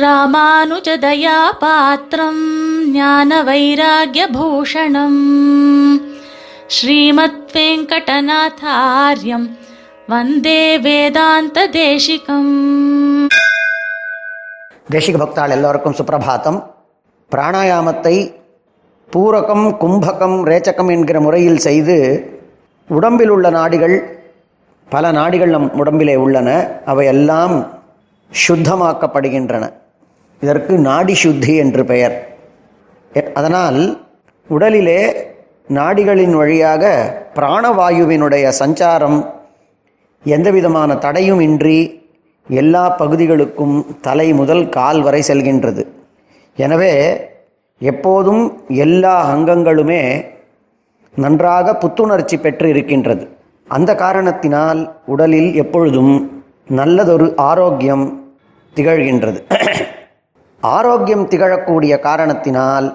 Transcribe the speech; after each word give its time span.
ராமானுஜதயாபாத்திரம் 0.00 2.44
ஞான 2.92 3.42
வைராகியபூஷணம் 3.42 5.20
ஸ்ரீமத் 6.66 7.52
வெங்கடநாதாரியம் 7.52 9.50
வந்தே 10.06 10.78
வேதாந்த 10.78 11.68
தேசிகம் 11.68 13.28
தேசிக 14.90 14.90
பக்தால் 14.90 15.50
எல்லோருக்கும் 15.50 15.94
சுப்பிரபாத்தம் 15.94 16.64
பிராணாயாமத்தை 17.30 18.34
பூரகம் 19.12 19.76
கும்பகம் 19.80 20.50
ரேச்சகம் 20.50 20.90
என்கிற 20.90 21.20
முறையில் 21.20 21.58
செய்து 21.58 22.28
உடம்பில் 22.88 23.28
உள்ள 23.28 23.50
நாடிகள் 23.50 24.18
பல 24.88 25.12
நாடிகள் 25.12 25.48
நம் 25.48 25.74
உடம்பிலே 25.74 26.16
உள்ளன. 26.16 26.80
அவையெல்லாம் 26.84 27.80
சுத்தமாக்கப்படுகின்றன. 28.48 29.84
இதற்கு 30.40 30.78
நாடி 30.78 31.14
சுத்தி 31.14 31.56
என்று 31.56 31.84
பெயர். 31.84 32.36
எ- 33.14 33.32
அதனால் 33.34 34.06
உடலிலே 34.50 35.16
நாடிகளின் 35.68 36.30
வழியாக 36.30 37.12
பிராணவாயுவினுடைய 37.34 38.52
சஞ்சாரம் 38.58 39.30
எந்தவிதமான 40.24 40.94
தடையும் 40.94 41.40
இன்றி 41.40 42.08
எல்லா 42.48 42.88
பகுதிகளுக்கும் 42.88 44.00
தலை 44.00 44.32
முதல் 44.32 44.68
கால் 44.68 45.02
வரை 45.02 45.22
செல்கின்றது. 45.28 45.86
எனவே 46.56 47.20
எப்போதும் 47.78 48.64
எல்லா 48.68 49.36
அங்கங்களுமே 49.36 50.24
நன்றாக 51.16 51.74
புத்துணர்ச்சி 51.74 52.36
பெற்று 52.36 52.68
இருக்கின்றது. 52.68 53.28
அந்த 53.68 53.94
காரணத்தினால் 53.94 55.00
உடலில் 55.06 55.54
எப்பொழுதும் 55.54 56.44
நல்லதொரு 56.68 57.32
ஆரோக்கியம் 57.36 58.34
திகழ்கின்றது. 58.74 59.42
ஆரோக்கியம் 60.74 61.28
திகழக்கூடிய 61.32 61.94
காரணத்தினால் 62.08 62.86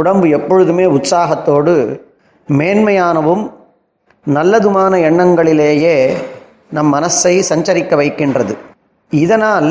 உடம்பு 0.00 0.26
எப்பொழுதுமே 0.38 0.84
உற்சாகத்தோடு 0.96 1.74
மேன்மையானவும் 2.48 3.44
நல்லதுமான 4.26 4.92
எண்ணங்களிலேயே 5.08 5.96
நம் 6.76 6.90
மனசை 6.94 7.34
சஞ்சரிக்க 7.50 7.94
வைக்கின்றது. 8.00 8.54
இதனால் 9.12 9.70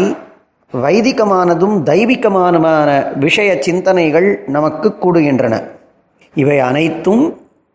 வைதிகமானதும் 0.73 1.75
தெய்வீகமானமான 1.89 2.89
விஷய 3.23 3.51
சிந்தனைகள் 3.67 4.29
நமக்கு 4.55 4.89
கூடுகின்றன. 5.03 5.55
இவை 6.35 6.57
அனைத்தும் 6.69 7.23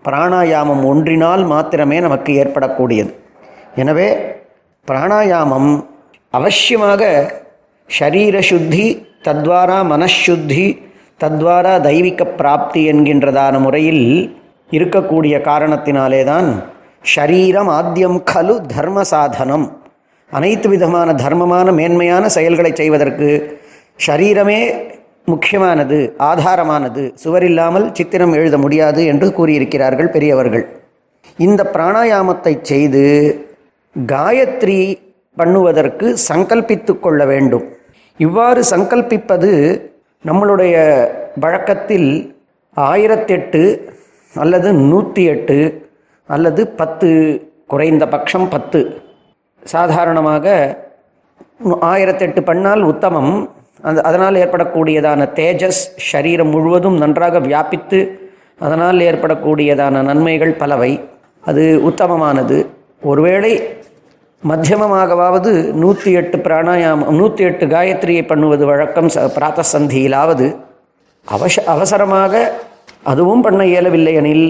பிராணாயாமம் 0.05 0.83
ஒன்றினால் 0.91 1.43
மாத்திரமே 1.53 1.99
நமக்கு 2.07 2.33
ஏற்படக்கூடியது. 2.43 3.13
எனவே 3.83 4.09
பிராணாயாமம் 4.89 5.71
அவசியமாக 6.35 7.03
சரீர 7.89 8.37
சுத்தி 8.51 8.87
தத்வாரா 9.27 9.77
மனசுத்தி 9.93 10.65
தத்வாரா 11.23 11.75
தெய்வீக 11.87 12.25
பிராப்தி 12.41 12.81
என்கின்றதான 12.93 13.61
முறையில் 13.65 14.05
இருக்கக்கூடிய 14.77 15.35
காரணத்தினாலே 15.49 16.21
தான் 16.31 16.49
ஷரீரம் 17.13 17.71
ஆத்தியம் 17.79 18.19
கலு 18.33 18.55
தர்ம 18.75 19.03
சாதனம். 19.13 19.67
அனைத்து 20.31 20.69
விதமான 20.73 21.09
தர்மமான 21.23 21.73
மேன்மையான 21.79 22.25
செயல்களை 22.37 22.73
செய்வதற்கு 22.81 23.29
ஷரீரமே 24.07 24.61
முக்கியமானது 25.33 25.99
ஆதாரமானது. 26.31 27.05
சுவரில்லாமல் 27.23 27.87
சித்திரம் 27.99 28.35
எழுத 28.39 28.57
முடியாது 28.65 29.05
என்று 29.13 29.29
கூறியிருக்கிறார்கள் 29.39 30.13
பெரியவர்கள். 30.17 30.65
இந்த 31.47 31.63
பிராணாயாமத்தை 31.75 32.55
செய்து 32.71 33.05
காயத்ரி 33.97 34.81
பண்ணுவதற்கு 35.37 36.07
சங்கல்பித்து 36.29 36.95
கொள்ள 37.07 37.21
வேண்டும். 37.33 37.67
இவ்வாறு 38.25 38.61
சங்கல்பிப்பது 38.71 39.51
நம்மளுடைய 40.25 40.77
வழக்கத்தில் 41.45 42.11
ஆயிரத்தெட்டு 42.77 43.63
அல்லது 44.35 44.69
நூற்றி 44.91 45.23
எட்டு 45.33 45.59
அல்லது 46.29 46.63
பத்து 46.81 47.09
குறைந்த 47.73 48.05
பட்சம் 48.15 48.49
பத்து. 48.55 48.81
சாதாரணமாக 49.75 50.47
ஆயிரத்தெட்டு 51.93 52.41
பண்ணால் 52.51 52.83
உத்தமம். 52.93 53.35
அந்த 53.89 54.01
அதனால் 54.09 54.41
ஏற்படக்கூடியதான 54.45 55.27
தேஜஸ் 55.39 55.83
சரீரம் 56.11 56.53
முழுவதும் 56.55 56.97
நன்றாக 57.03 57.41
வியாபித்து 57.47 58.01
அதனால் 58.67 59.07
ஏற்படக்கூடியதான 59.11 60.03
நன்மைகள் 60.11 60.55
பலவை. 60.63 60.93
அது 61.45 61.65
உத்தமமானது. 61.89 62.59
ஒருவேளை 63.11 63.53
மத்தியமமாகவாவது 64.43 65.51
நூற்றி 65.83 66.11
எட்டு 66.21 66.37
பிராணாயாமம் 66.47 67.15
நூற்றி 67.19 67.43
எட்டு 67.49 67.65
காயத்ரியை 67.67 68.23
பண்ணுவது 68.31 68.65
வழக்கம் 68.71 69.09
ச 69.15 69.23
பிராத்த 69.37 69.65
சந்தியிலாவது 69.73 70.47
அவச 71.27 71.65
அவசரமாக 71.75 72.43
அதுவும் 73.13 73.43
பண்ண 73.47 73.63
இயலவில்லை 73.71 74.13
எனில் 74.21 74.47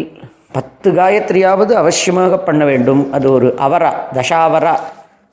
பத்து 0.56 0.88
காயத்ரியாவது 0.98 1.72
அவசியமாக 1.82 2.36
பண்ண 2.48 2.62
வேண்டும். 2.70 3.02
அது 3.16 3.26
ஒரு 3.36 3.48
அவரா 3.66 3.91
தசாவரா 4.16 4.74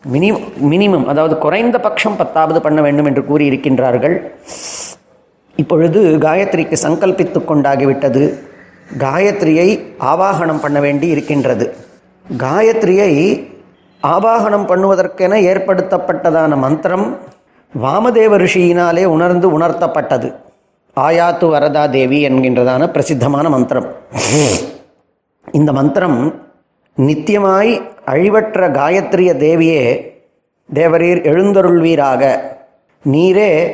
மினி 0.04 0.30
மினிமம் 0.72 1.08
அதாவது 1.12 1.36
குறைந்த 1.46 1.78
பட்சம் 1.86 2.18
பத்தாவது 2.22 2.60
பண்ண 2.66 2.80
வேண்டும் 2.86 3.08
என்று 3.10 3.24
கூறியிருக்கின்றார்கள். 3.30 4.16
இப்பொழுது 5.56 6.00
காயத்ரிக்கு 6.26 6.78
சங்கல்பித்து 6.86 7.42
கொண்டாகிவிட்டது. 7.52 8.24
காயத்ரியை 9.06 9.68
ஆவாகனம் 10.12 10.62
பண்ண 10.66 10.80
வேண்டி 10.86 11.10
இருக்கின்றது. 11.16 11.68
காயத்ரியை 12.46 13.12
ஆவாகனம் 14.08 14.68
பண்ணுவதற்கென 14.68 15.36
ஏற்படுத்தப்பட்டதான 15.36 16.58
மந்திரம் 16.58 17.18
வாமதேவ 17.84 18.36
ரிஷியினாலே 18.36 19.06
உணர்ந்து 19.06 19.60
உணர்த்தப்பட்டது. 19.60 20.36
ஆயாத்து 20.96 21.50
வரதா 21.50 21.90
தேவி 21.90 22.28
என்கின்றதான 22.28 22.88
பிரசித்தமான 22.88 23.50
மந்திரம். 23.50 23.94
இந்த 25.52 25.72
மந்திரம் 25.72 26.42
நித்தியமாய் 26.98 27.82
அழிவற்ற 28.06 28.72
காயத்ரிய 28.72 29.34
தேவியே 29.38 30.12
தேவரீர் 30.74 31.24
எழுந்தருள்வீராக. 31.24 32.40
நீரே 33.12 33.72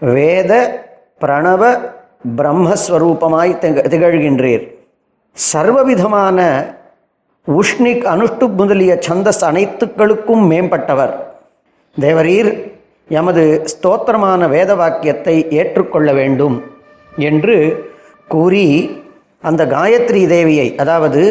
வேத 0.00 0.82
பிரணவ 1.20 1.78
பிரம்மஸ்வரூபமாய் 2.36 3.58
திக- 3.58 3.86
திகழ்கின்றீர். 3.88 4.74
சர்வவிதமான 5.52 6.64
உஷ்ணிக் 7.46 8.04
அனுஷ்டுப் 8.12 8.56
முதலிய 8.60 8.98
சந்தஸ் 9.06 9.42
அனைத்துக்களுக்கும் 9.44 10.42
மேம்பட்டவர். 10.50 11.14
தேவரீர் 11.96 12.50
எமது 13.10 13.44
ஸ்தோத்திரமான 13.72 14.48
வேத 14.48 14.74
வாக்கியத்தை 14.74 15.36
ஏற்றுக்கொள்ள 15.50 16.12
வேண்டும் 16.12 16.56
என்று 17.26 17.56
கூறி 18.28 18.66
அந்த 19.44 19.64
காயத்ரி 19.66 20.22
தேவியை 20.26 20.68
அதாவது 20.76 21.22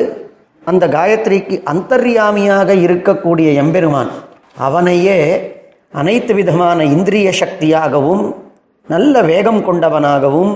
அந்த 0.63 0.87
காயத்ரிக்கு 0.87 1.55
அந்தர்யாமியாக 1.73 2.69
இருக்கக்கூடிய 2.85 3.53
எம்பெருமான் 3.53 4.11
அவனையே 4.57 5.19
அனைத்து 5.93 6.33
விதமான 6.33 6.79
இந்திரிய 6.95 7.29
சக்தியாகவும் 7.31 8.23
நல்ல 8.89 9.21
வேகம் 9.21 9.61
கொண்டவனாகவும் 9.67 10.51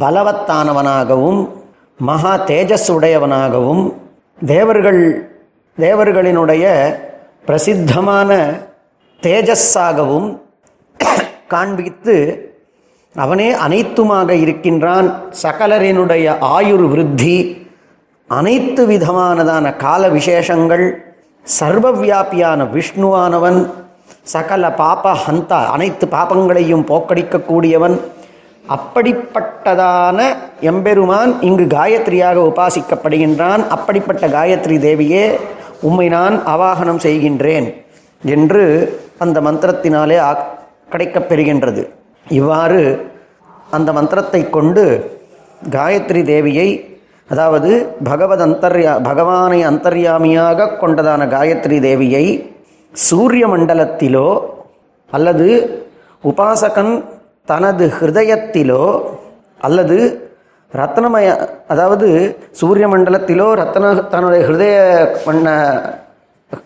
பலவத்தானவனாகவும் 0.00 1.40
மகா 2.00 2.34
தேஜஸ் 2.46 2.90
உடையவனாகவும் 2.92 3.82
தேவர்கள் 4.46 5.30
தேவர்களினுடைய 5.78 6.64
பிரசித்தமான 7.46 8.30
தேஜஸ்ஸாகவும் 9.22 10.40
காண்பித்து 11.46 12.16
அவனே 13.16 13.52
அனைத்துமாக 13.52 14.30
இருக்கின்றான். 14.30 15.32
சகலரினுடைய 15.42 16.38
ஆயுர் 16.40 16.88
விருத்தி 16.88 17.66
அனைத்து 18.26 18.86
விதமானதான 18.86 19.76
கால 19.76 20.08
விசேஷங்கள் 20.08 21.14
சர்வவியாபியான 21.60 22.64
விஷ்ணுவானவன் 22.72 23.70
சகல 24.22 24.70
பாப 24.72 25.14
ஹந்தா 25.26 25.66
அனைத்து 25.66 26.06
பாபங்களையும் 26.06 26.86
போக்கடிக்கக்கூடியவன் 26.86 28.00
அப்படிப்பட்டதான 28.76 30.18
எம்பெருமான் 30.70 31.32
இங்கு 31.48 31.64
காயத்ரியாக 31.76 32.38
உபாசிக்கப்படுகின்றான். 32.50 33.62
அப்படிப்பட்ட 33.74 34.24
காயத்ரி 34.36 34.76
தேவியே 34.86 35.24
உம்மை 35.88 36.06
நான் 36.08 36.36
அவாகனம் 36.54 37.00
செய்கின்றேன் 37.06 37.66
என்று 38.22 38.64
அந்த 39.18 39.38
மந்திரத்தினாலே 39.40 40.18
கிடைக்கப் 40.90 41.28
பெறுகின்றது. 41.28 41.82
இவ்வாறு 42.38 42.82
அந்த 43.70 43.90
மந்திரத்தை 43.92 44.40
கொண்டு 44.50 44.84
காயத்ரி 45.70 46.22
தேவியை 46.32 46.68
அதாவது 47.28 47.70
பகவத் 48.04 48.44
அந்தர்யா 48.46 48.92
பகவானை 49.02 49.58
அந்தர்யாமியாக 49.70 50.66
கொண்டதான 50.80 51.26
காயத்ரி 51.34 51.78
தேவியை 51.80 52.24
சூரிய 52.94 53.44
மண்டலத்திலோ 53.46 54.28
அல்லது 55.12 55.46
உபாசகன் 56.24 56.92
தனது 57.48 57.84
ஹிருதயத்திலோ 57.98 58.84
அல்லது 59.60 59.96
ரத்னமய 60.74 61.28
அதாவது 61.68 62.08
சூரிய 62.50 62.88
மண்டலத்திலோ 62.88 63.46
ரத்ன 63.60 64.08
தன்னுடைய 64.08 64.40
ஹிருதய 64.46 64.76
பண்ண 65.24 65.46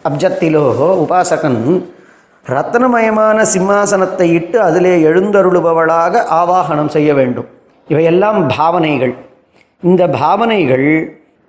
அப்ஜத்திலோ 0.08 0.64
உபாசகன் 1.04 1.60
ரத்னமயமான 2.46 3.38
சிம்மாசனத்தை 3.54 4.26
இட்டு 4.32 4.60
அதிலே 4.60 4.94
எழுந்தருளுபவளாக 5.02 6.22
ஆவாகனம் 6.30 6.86
செய்ய 6.86 7.14
வேண்டும். 7.14 7.48
இவையெல்லாம் 7.88 8.46
பாவனைகள். 8.56 9.14
இந்த 9.82 10.02
பாவனைகள் 10.08 10.88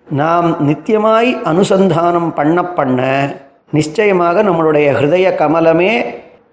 நாம் 0.08 0.48
நித்தியமாய் 0.68 1.30
அனுசந்தானம் 1.46 2.30
பண்ண 2.34 2.66
பண்ண 2.66 3.02
நிச்சயமாக 3.72 4.44
நம்மளுடைய 4.44 4.88
ஹிருதய 4.98 5.28
கமலமே 5.36 5.92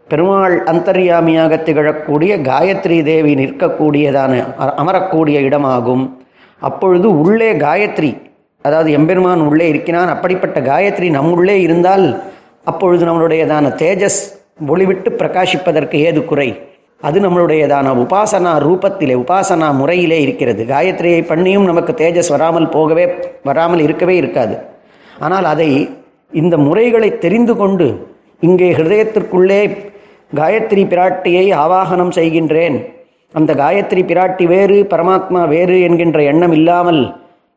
பெருமாள் 0.09 0.63
அந்தர்யாமியாக 0.63 1.57
திகழக்கூடிய 1.57 2.41
காயத்ரி 2.41 3.03
தேவி 3.03 3.35
நிற்கக்கூடியதான 3.35 4.45
அ- 4.61 4.75
அமரக்கூடிய 4.79 5.41
இடமாகும். 5.41 6.11
அப்பொழுது 6.61 7.21
உள்ளே 7.21 7.53
காயத்ரி 7.53 8.17
அதாவது 8.63 8.93
எம்பெருமான் 8.93 9.41
உள்ளே 9.41 9.69
இருக்கிறான். 9.69 10.09
அப்படிப்பட்ட 10.09 10.61
காயத்ரி 10.61 11.11
நம் 11.11 11.33
உள்ளே 11.33 11.61
இருந்தால் 11.61 12.23
அப்பொழுது 12.65 13.07
நம்மளுடையதான 13.07 13.67
தேஜஸ் 13.75 14.39
ஒளிவிட்டு 14.67 15.07
பிரகாசிப்பதற்கு 15.11 15.95
ஏது 15.95 16.25
குறை? 16.25 16.61
அது 17.01 17.21
நம்மளுடையதான 17.21 17.93
உபாசனா 17.93 18.59
ரூபத்திலே 18.59 19.15
உபாசனா 19.15 19.75
முறையிலே 19.75 20.21
இருக்கிறது. 20.21 20.65
காயத்ரியை 20.65 21.25
பண்ணியும் 21.25 21.65
நமக்கு 21.65 21.93
தேஜஸ் 21.93 22.29
வராமல் 22.29 22.69
போகவே 22.69 23.15
வராமல் 23.45 23.79
இருக்கவே 23.79 24.17
இருக்காது. 24.17 24.57
ஆனால் 25.19 25.45
அதை 25.45 25.91
இந்த 26.33 26.59
முறைகளை 26.59 27.19
தெரிந்து 27.19 27.57
கொண்டு 27.57 28.13
இங்கே 28.41 28.73
ஹிருதயத்திற்குள்ளே 28.73 29.93
காயத்ரி 30.39 30.85
பிராட்டியை 30.93 31.47
ஆவாகனம் 31.65 32.13
செய்கின்றேன். 32.19 32.77
அந்த 33.35 33.51
காயத்ரி 33.61 34.03
பிராட்டி 34.11 34.45
வேறு 34.55 34.77
பரமாத்மா 34.93 35.41
வேறு 35.49 35.77
என்கின்ற 35.87 36.19
எண்ணம் 36.33 36.55
இல்லாமல் 36.59 37.03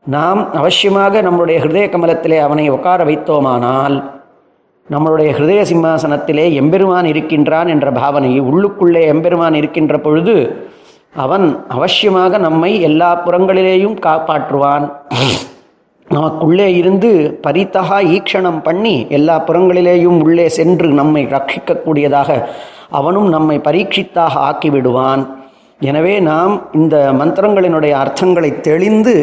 நாம் 0.05 0.41
அவசியமாக 0.53 1.21
நம்முடைய 1.21 1.57
ஹிருதய 1.63 1.87
கமலத்திலே 1.93 2.37
அவனை 2.45 2.65
உட்கார 2.75 2.99
வைத்தோமானால் 3.09 3.97
நம்மளுடைய 4.89 5.29
ஹிருதய 5.37 5.61
சிம்மாசனத்திலே 5.71 6.45
எம்பெருமான் 6.61 7.07
இருக்கின்றான் 7.11 7.69
என்ற 7.73 7.87
பாவனை 7.91 8.31
உள்ளுக்குள்ளே 8.49 9.01
எம்பெருமான் 9.13 9.57
இருக்கின்ற 9.61 9.97
பொழுது 9.97 10.35
அவன் 11.25 11.45
அவசியமாக 11.75 12.37
நம்மை 12.37 12.71
எல்லா 12.81 13.09
புறங்களிலேயும் 13.25 13.97
காப்பாற்றுவான். 14.07 14.85
நமக்குள்ளே 16.15 16.75
இருந்து 16.75 17.39
பரித்தகா 17.45 17.97
ஈக்ஷணம் 18.15 18.61
பண்ணி 18.61 19.07
எல்லா 19.09 19.43
புறங்களிலேயும் 19.47 20.19
உள்ளே 20.21 20.49
சென்று 20.49 20.87
நம்மை 20.87 21.23
ரட்சிக்கக்கூடியதாக 21.25 22.47
அவனும் 22.89 23.29
நம்மை 23.29 23.57
பரீட்சித்தாக 23.59 24.33
ஆக்கிவிடுவான். 24.49 25.23
எனவே 25.79 26.19
நாம் 26.19 26.69
இந்த 26.73 27.13
மந்திரங்களினுடைய 27.19 27.93
அர்த்தங்களை 28.03 28.61
தெளிந்து 28.61 29.15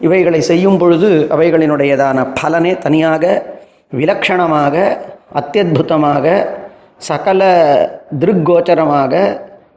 இவைகளை 0.00 0.40
செய்யும் 0.40 0.78
பொழுது 0.78 1.28
அவைகளினுடையதான 1.36 2.26
பலனே 2.40 2.78
தனியாக 2.78 3.54
விலக்ஷணமாக 3.96 4.74
அத்தியுதமாக 5.40 6.26
சகல 6.96 7.42
திருக்கோச்சரமாக 8.20 9.14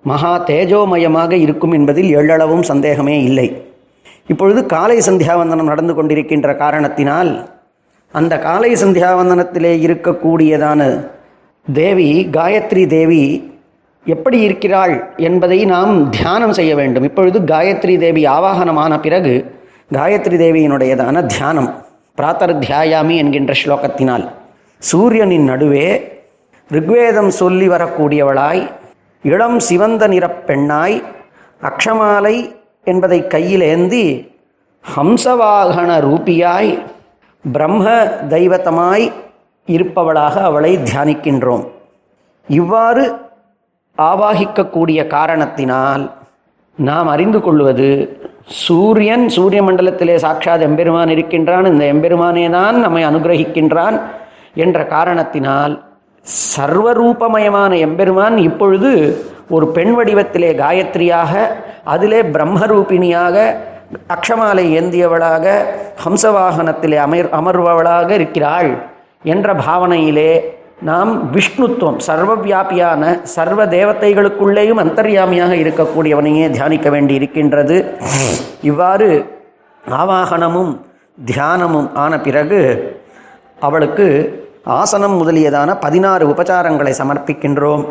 மகா 0.01 0.43
தேஜோமயமாக 0.45 1.31
இருக்கும் 1.31 1.71
என்பதில் 1.71 2.09
எள்ளளவும் 2.09 2.61
சந்தேகமே 2.61 3.23
இல்லை. 3.23 3.47
இப்பொழுது 4.31 4.61
காலை 4.73 4.97
சந்தியாவந்தனம் 5.07 5.69
நடந்து 5.71 5.93
கொண்டிருக்கின்ற 5.93 6.49
காரணத்தினால் 6.63 7.31
அந்த 8.13 8.33
காலை 8.47 8.71
சந்தியாவந்தனத்திலே 8.83 9.73
இருக்கக்கூடியதான 9.87 10.81
தேவி 11.67 12.09
காயத்ரி 12.37 12.83
தேவி 12.97 13.23
எப்படி 14.05 14.37
இருக்கிறாள் 14.47 14.93
என்பதை 15.27 15.57
நாம் 15.73 15.93
தியானம் 16.09 16.53
செய்ய 16.59 16.71
வேண்டும். 16.79 17.05
இப்பொழுது 17.09 17.39
காயத்ரி 17.51 17.95
தேவி 18.03 18.21
ஆவாகனமான 18.35 18.93
பிறகு 19.05 19.33
காயத்ரி 19.97 20.37
தேவியினுடையதான 20.43 21.25
தியானம் 21.33 21.69
பிராத்தர் 22.17 22.53
தியாயாமி 22.65 23.15
என்கின்ற 23.23 23.53
ஸ்லோகத்தினால். 23.61 24.25
சூரியனின் 24.81 25.47
நடுவே 25.51 25.87
ரிக்வேதம் 26.71 27.31
சொல்லி 27.41 27.67
வரக்கூடியவளாய் 27.69 28.61
இளம் 29.23 29.59
சிவந்த 29.67 30.03
நிறப் 30.13 30.41
பெண்ணாய் 30.47 30.97
அக்ஷமாலை 31.61 32.35
என்பதை 32.87 33.27
கையில் 33.27 33.61
ஏந்தி 33.61 34.05
ஹம்சவாகன 34.85 35.91
ரூபியாய் 35.99 36.71
பிரம்ம 37.45 37.85
தெய்வத்தமாய் 38.27 39.05
இருப்பவளாக 39.67 40.35
அவளை 40.41 40.71
தியானிக்கின்றோம். 40.77 41.65
இவ்வாறு 42.49 43.03
ஆவாகிக்கக்கூடிய 43.97 45.07
காரணத்தினால் 45.07 46.03
நாம் 46.77 47.07
அறிந்து 47.07 47.39
கொள்வது 47.41 47.89
சூரியன் 48.65 49.25
சூரிய 49.29 49.61
மண்டலத்திலே 49.63 50.15
சாட்சாத் 50.15 50.61
எம்பெருமான் 50.61 51.09
இருக்கின்றான் 51.09 51.65
இந்த 51.65 51.85
எம்பெருமானே 51.85 52.49
தான் 52.49 52.77
நம்மை 52.79 53.03
அனுகிரகிக்கின்றான் 53.05 53.97
என்ற 54.55 54.85
காரணத்தினால் 54.85 55.73
சர்வரூபமயமான 56.55 57.71
எம்பெருமான் 57.79 58.37
இப்பொழுது 58.37 58.91
ஒரு 59.55 59.65
பெண் 59.75 59.93
வடிவத்திலே 59.97 60.49
காயத்ரியாக 60.61 61.33
அதிலே 61.93 62.19
பிரம்மரூபிணியாக 62.33 63.35
அக்ஷமாலை 64.15 64.65
ஏந்தியவளாக 64.79 65.45
ஹம்சவாகனத்திலே 66.03 66.97
அமர் 67.05 67.29
அமர்பவளாக 67.39 68.09
இருக்கிறாள் 68.19 68.69
என்ற 69.33 69.53
பாவனையிலே 69.65 70.31
நாம் 70.89 71.11
விஷ்ணுத்துவம் 71.33 71.99
சர்வவியாபியான 72.05 73.03
சர்வ 73.33 73.65
தேவத்தைகளுக்குள்ளேயும் 73.73 74.81
அந்தர்யாமியாக 74.83 75.53
இருக்கக்கூடியவனையே 75.63 76.45
தியானிக்க 76.55 76.89
வேண்டி 76.89 77.13
இருக்கின்றது 77.13 77.77
இவ்வாறு 78.69 79.09
ஆவாகனமும் 79.83 80.71
தியானமும் 81.25 81.89
ஆன 82.03 82.13
பிறகு 82.19 82.61
அவளுக்கு 83.59 84.07
ஆசனம் 84.79 85.17
முதலியதான 85.21 85.69
பதினாறு 85.79 86.23
உபச்சாரங்களை 86.31 86.93
சமர்ப்பிக்கின்றோம். 86.99 87.83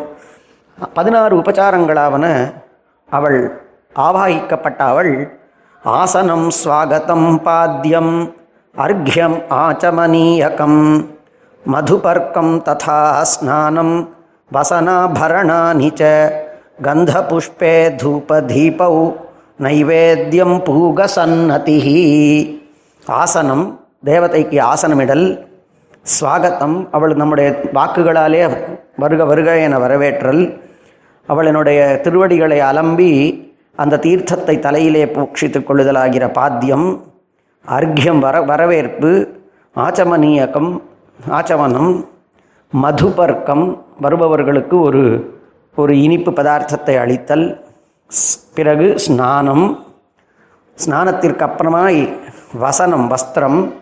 பதினாறு 0.87 1.33
உபச்சாரங்களாவன 1.39 2.53
அவள் 3.09 3.39
ஆவாகிக்கப்பட்ட 3.95 4.77
அவள் 4.77 5.39
ஆசனம் 5.83 6.47
ஸ்வாகதம் 6.63 7.41
பாத்தியம் 7.43 8.35
அர்க்யம் 8.75 9.37
ஆச்சமனீயகம் 9.49 11.09
மதுபர்க்கம் 11.65 12.53
ததா 12.67 13.21
ஸ்நானம் 13.21 13.95
வசனாபரணானி 14.51 15.89
ச 15.99 16.03
கந்தபுஷ்பே 16.81 17.75
தூபதீபௌ 18.01 18.95
நைவேத்தியம் 19.59 20.57
பூகசன்னதி. 20.67 21.77
ஆசனம் 23.05 23.79
தேவதைக்கு 24.05 24.57
ஆசனமிடல் 24.73 25.25
ஸ்வாகத்தம் 26.19 26.89
அவள் 26.91 27.13
நம்முடைய 27.15 27.49
வாக்குகளாலே 27.73 28.57
வருக 28.97 29.25
வருக 29.25 29.57
என 29.57 29.77
வரவேற்றல். 29.77 30.61
அவளினுடைய 31.29 32.01
திருவடிகளை 32.01 32.59
அலம்பி 32.59 33.43
அந்த 33.75 33.97
தீர்த்தத்தை 33.97 34.59
தலையிலே 34.59 35.05
பூக்ஷித்துக் 35.05 35.67
கொள்ளுதலாகிற 35.67 36.33
பாத்தியம் 36.33 37.03
அர்க்கியம் 37.67 38.19
வர 38.19 38.41
வரவேற்பு 38.41 39.41
ஆச்சமனியகம் 39.75 40.81
ஆச்சமனம் 41.29 42.05
மதுபர்க்கம் 42.81 43.77
வருபவர்களுக்கு 44.01 44.81
ஒரு 44.81 45.33
ஒரு 45.75 46.01
இனிப்பு 46.01 46.31
பதார்த்தத்தை 46.31 46.97
அளித்தல் 46.97 47.63
பிறகு 48.53 48.99
ஸ்நானம் 48.99 49.85
ஸ்நானத்திற்கு 50.85 51.49
அப்புறமாய் 51.49 52.17
வசனம் 52.57 53.11
வஸ்திரம். 53.11 53.73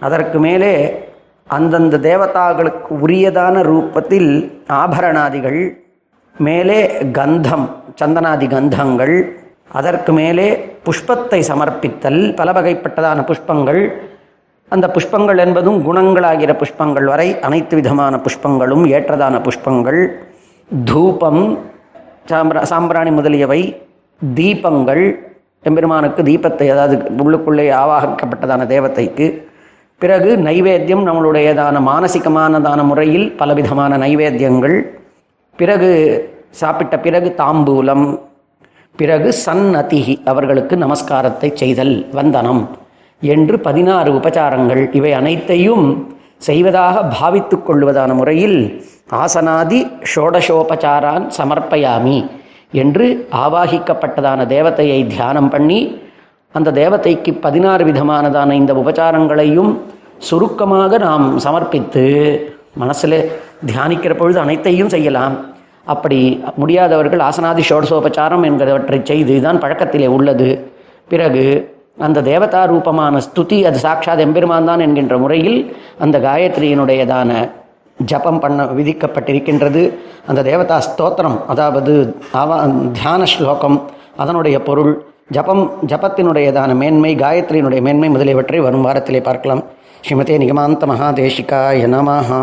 அதற்கு 0.00 0.38
மேலே 0.38 1.02
அந்தந்த 1.46 1.98
தேவதாக்களுக்கு 1.98 2.90
உரியதான 2.90 3.62
ரூபத்தில் 3.62 4.50
ஆபரணாதிகள் 4.68 5.83
மேலே 6.38 6.78
கந்தம் 7.18 7.66
சந்தனாதி 8.00 8.46
கந்தங்கள் 8.54 9.16
அதற்கு 9.78 10.12
மேலே 10.12 10.46
புஷ்பத்தை 10.86 11.38
சமர்ப்பித்தல் 11.50 12.34
பல 12.34 12.52
வகைப்பட்டதான 12.52 13.18
புஷ்பங்கள். 13.30 13.80
அந்த 14.68 14.86
புஷ்பங்கள் 14.94 15.38
என்பதும் 15.44 15.78
குணங்களாகிற 15.86 16.52
புஷ்பங்கள் 16.62 17.04
வரை 17.04 17.40
அனைத்து 17.40 17.76
விதமான 17.76 18.20
புஷ்பங்களும் 18.26 18.84
ஏற்றதான 18.96 19.40
புஷ்பங்கள். 19.46 20.00
தூபம் 20.70 21.58
சாம்பிரா 22.30 22.62
சாம்பிராணி 22.62 23.10
முதலியவை. 23.10 23.60
தீபங்கள் 24.20 25.04
எம்பெருமானுக்கு 25.62 26.22
தீபத்தை 26.22 26.66
அதாவது 26.74 26.96
உள்ளுக்குள்ளே 27.24 27.66
ஆவாகிக்கப்பட்டதான 27.82 28.66
தேவத்தைக்கு. 28.74 29.26
பிறகு 29.98 30.36
நைவேத்தியம் 30.36 31.06
நம்மளுடையதான 31.08 31.80
மானசிகமானதான 31.90 32.84
முறையில் 32.84 33.26
பலவிதமான 33.36 33.98
நைவேத்தியங்கள். 33.98 34.76
பிறகு 35.56 35.90
சாப்பிட்ட 36.50 36.98
பிறகு 36.98 37.34
தாம்பூலம் 37.38 38.20
பிறகு 38.96 39.34
சன்னதிகி 39.46 40.24
அவர்களுக்கு 40.24 40.76
நமஸ்காரத்தை 40.76 41.54
செய்தல் 41.54 42.08
வந்தனம். 42.12 42.76
என்று 43.22 43.58
பதினாறு 43.58 44.12
உபச்சாரங்கள் 44.12 44.94
இவை 44.94 45.12
அனைத்தையும் 45.12 46.08
செய்வதாக 46.36 47.02
பாவித்துக் 47.02 47.66
கொள்வதான 47.68 48.14
முறையில் 48.14 48.84
ஆசனாதி 49.10 49.90
ஷோடசோபச்சாரான் 50.14 51.30
சமர்ப்பயாமி 51.36 52.30
என்று 52.72 53.28
ஆவாகிக்கப்பட்டதான 53.32 54.46
தேவதையை 54.46 55.06
தியானம் 55.06 55.48
பண்ணி 55.48 56.02
அந்த 56.54 56.70
தேவதைக்கு 56.70 57.40
பதினாறு 57.40 57.84
விதமானதான 57.84 58.52
இந்த 58.52 58.72
உபச்சாரங்களையும் 58.74 59.80
சுருக்கமாக 60.18 60.98
நாம் 60.98 61.38
சமர்ப்பித்து 61.38 62.04
மனசில் 62.74 63.32
தியானிக்கிற 63.70 64.14
பொழுது 64.20 64.38
அனைத்தையும் 64.44 64.92
செய்யலாம். 64.94 65.36
அப்படி 65.92 66.18
முடியாதவர்கள் 66.60 67.22
ஆசனாதி 67.28 67.62
ஷோடசோபச்சாரம் 67.70 68.44
என்கிறவற்றை 68.48 68.98
செய்து 69.02 69.32
இதுதான் 69.34 69.60
பழக்கத்திலே 69.64 70.06
உள்ளது. 70.16 70.48
பிறகு 71.12 71.44
அந்த 72.06 72.22
தேவதா 72.28 72.60
ரூபமான 72.70 73.20
ஸ்துதி 73.26 73.58
அது 73.68 73.78
சாட்சாத் 73.78 74.22
எம்பெருமான் 74.24 74.68
தான் 74.70 74.82
என்கின்ற 74.84 75.16
முறையில் 75.24 75.58
அந்த 76.04 76.18
காயத்ரியினுடையதான 76.18 77.32
ஜபம் 78.10 78.40
பண்ண 78.44 78.64
விதிக்கப்பட்டிருக்கின்றது. 78.78 79.82
அந்த 80.26 80.40
தேவதா 80.50 80.78
ஸ்தோத்திரம் 80.86 81.36
அதாவது 81.54 81.92
அவ 82.42 82.56
தியான 82.98 83.24
ஸ்லோகம் 83.34 83.78
அதனுடைய 84.16 84.56
பொருள் 84.68 84.92
ஜபம் 85.36 85.62
ஜபத்தினுடையதான 85.90 86.74
மேன்மை 86.82 87.12
காயத்ரியினுடைய 87.16 87.82
மேன்மை 87.88 88.08
முதலியவற்றை 88.08 88.60
வரும் 88.60 88.86
வாரத்திலே 88.86 89.22
பார்க்கலாம். 89.28 89.62
ஸ்ரீமதே 90.06 90.34
நிகமாந்த 90.42 90.86
மகாதேஷிகா 90.92 91.62
நமஹா. 91.94 92.42